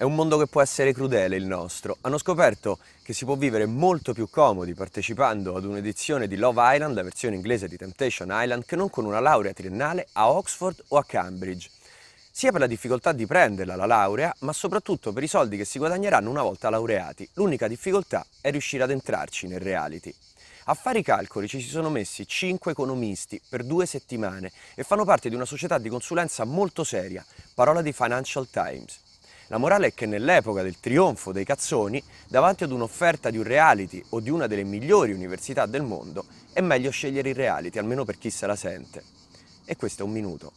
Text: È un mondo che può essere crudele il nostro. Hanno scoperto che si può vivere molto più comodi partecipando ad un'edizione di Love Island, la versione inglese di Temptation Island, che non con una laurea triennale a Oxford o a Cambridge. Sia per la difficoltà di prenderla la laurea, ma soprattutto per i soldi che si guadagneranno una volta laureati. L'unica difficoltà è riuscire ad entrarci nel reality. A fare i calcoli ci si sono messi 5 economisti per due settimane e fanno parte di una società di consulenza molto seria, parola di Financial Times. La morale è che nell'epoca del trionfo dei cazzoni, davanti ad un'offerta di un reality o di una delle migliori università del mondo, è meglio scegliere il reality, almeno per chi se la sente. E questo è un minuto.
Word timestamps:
È 0.00 0.04
un 0.04 0.14
mondo 0.14 0.38
che 0.38 0.46
può 0.46 0.62
essere 0.62 0.94
crudele 0.94 1.36
il 1.36 1.44
nostro. 1.44 1.98
Hanno 2.00 2.16
scoperto 2.16 2.78
che 3.02 3.12
si 3.12 3.26
può 3.26 3.36
vivere 3.36 3.66
molto 3.66 4.14
più 4.14 4.30
comodi 4.30 4.72
partecipando 4.72 5.54
ad 5.54 5.66
un'edizione 5.66 6.26
di 6.26 6.36
Love 6.36 6.74
Island, 6.74 6.94
la 6.94 7.02
versione 7.02 7.34
inglese 7.34 7.68
di 7.68 7.76
Temptation 7.76 8.28
Island, 8.32 8.64
che 8.64 8.76
non 8.76 8.88
con 8.88 9.04
una 9.04 9.20
laurea 9.20 9.52
triennale 9.52 10.08
a 10.12 10.30
Oxford 10.30 10.84
o 10.88 10.96
a 10.96 11.04
Cambridge. 11.04 11.68
Sia 12.30 12.50
per 12.50 12.60
la 12.60 12.66
difficoltà 12.66 13.12
di 13.12 13.26
prenderla 13.26 13.76
la 13.76 13.84
laurea, 13.84 14.34
ma 14.38 14.54
soprattutto 14.54 15.12
per 15.12 15.22
i 15.22 15.28
soldi 15.28 15.58
che 15.58 15.66
si 15.66 15.76
guadagneranno 15.76 16.30
una 16.30 16.40
volta 16.40 16.70
laureati. 16.70 17.28
L'unica 17.34 17.68
difficoltà 17.68 18.24
è 18.40 18.50
riuscire 18.50 18.82
ad 18.84 18.90
entrarci 18.92 19.48
nel 19.48 19.60
reality. 19.60 20.14
A 20.64 20.72
fare 20.72 21.00
i 21.00 21.04
calcoli 21.04 21.46
ci 21.46 21.60
si 21.60 21.68
sono 21.68 21.90
messi 21.90 22.26
5 22.26 22.72
economisti 22.72 23.38
per 23.50 23.64
due 23.64 23.84
settimane 23.84 24.50
e 24.74 24.82
fanno 24.82 25.04
parte 25.04 25.28
di 25.28 25.34
una 25.34 25.44
società 25.44 25.76
di 25.76 25.90
consulenza 25.90 26.44
molto 26.44 26.84
seria, 26.84 27.22
parola 27.52 27.82
di 27.82 27.92
Financial 27.92 28.48
Times. 28.48 29.08
La 29.50 29.58
morale 29.58 29.88
è 29.88 29.94
che 29.94 30.06
nell'epoca 30.06 30.62
del 30.62 30.78
trionfo 30.78 31.32
dei 31.32 31.44
cazzoni, 31.44 32.00
davanti 32.28 32.62
ad 32.62 32.70
un'offerta 32.70 33.30
di 33.30 33.36
un 33.36 33.42
reality 33.42 34.00
o 34.10 34.20
di 34.20 34.30
una 34.30 34.46
delle 34.46 34.62
migliori 34.62 35.12
università 35.12 35.66
del 35.66 35.82
mondo, 35.82 36.24
è 36.52 36.60
meglio 36.60 36.90
scegliere 36.90 37.30
il 37.30 37.34
reality, 37.34 37.76
almeno 37.76 38.04
per 38.04 38.16
chi 38.16 38.30
se 38.30 38.46
la 38.46 38.54
sente. 38.54 39.02
E 39.64 39.74
questo 39.74 40.02
è 40.02 40.06
un 40.06 40.12
minuto. 40.12 40.52